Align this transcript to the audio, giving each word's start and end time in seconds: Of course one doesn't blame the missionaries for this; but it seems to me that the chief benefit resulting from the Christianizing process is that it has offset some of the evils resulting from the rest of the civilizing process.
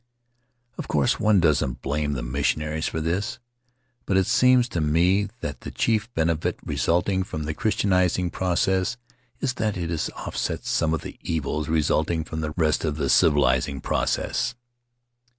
Of 0.79 0.87
course 0.87 1.19
one 1.19 1.39
doesn't 1.39 1.83
blame 1.83 2.13
the 2.13 2.23
missionaries 2.23 2.87
for 2.87 2.99
this; 2.99 3.37
but 4.07 4.17
it 4.17 4.25
seems 4.25 4.67
to 4.69 4.81
me 4.81 5.27
that 5.41 5.61
the 5.61 5.69
chief 5.69 6.11
benefit 6.15 6.57
resulting 6.65 7.21
from 7.23 7.43
the 7.43 7.53
Christianizing 7.53 8.31
process 8.31 8.97
is 9.41 9.53
that 9.61 9.77
it 9.77 9.91
has 9.91 10.09
offset 10.17 10.65
some 10.65 10.95
of 10.95 11.01
the 11.03 11.19
evils 11.21 11.69
resulting 11.69 12.23
from 12.23 12.41
the 12.41 12.55
rest 12.57 12.83
of 12.83 12.95
the 12.97 13.09
civilizing 13.11 13.79
process. 13.79 14.55